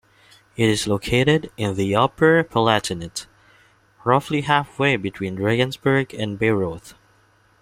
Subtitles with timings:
[0.57, 3.27] It is located in the Upper Palatinate,
[4.03, 6.95] roughly halfway between Regensburg and Bayreuth.